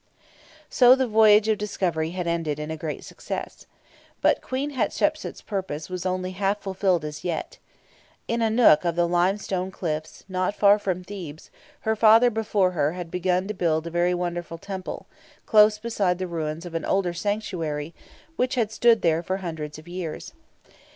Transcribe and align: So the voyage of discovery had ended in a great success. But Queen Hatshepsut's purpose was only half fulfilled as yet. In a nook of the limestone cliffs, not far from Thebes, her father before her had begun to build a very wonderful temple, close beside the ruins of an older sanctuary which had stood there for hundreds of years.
So 0.67 0.95
the 0.95 1.05
voyage 1.05 1.47
of 1.47 1.59
discovery 1.59 2.09
had 2.09 2.25
ended 2.25 2.57
in 2.57 2.71
a 2.71 2.75
great 2.75 3.03
success. 3.03 3.67
But 4.19 4.41
Queen 4.41 4.71
Hatshepsut's 4.71 5.43
purpose 5.43 5.91
was 5.91 6.07
only 6.07 6.31
half 6.31 6.59
fulfilled 6.59 7.05
as 7.05 7.23
yet. 7.23 7.59
In 8.27 8.41
a 8.41 8.49
nook 8.49 8.83
of 8.83 8.95
the 8.95 9.07
limestone 9.07 9.69
cliffs, 9.69 10.23
not 10.27 10.55
far 10.55 10.79
from 10.79 11.03
Thebes, 11.03 11.51
her 11.81 11.95
father 11.95 12.31
before 12.31 12.71
her 12.71 12.93
had 12.93 13.11
begun 13.11 13.47
to 13.47 13.53
build 13.53 13.85
a 13.85 13.91
very 13.91 14.15
wonderful 14.15 14.57
temple, 14.57 15.05
close 15.45 15.77
beside 15.77 16.17
the 16.17 16.25
ruins 16.25 16.65
of 16.65 16.73
an 16.73 16.83
older 16.83 17.13
sanctuary 17.13 17.93
which 18.37 18.55
had 18.55 18.71
stood 18.71 19.03
there 19.03 19.21
for 19.21 19.37
hundreds 19.37 19.77
of 19.77 19.87
years. 19.87 20.33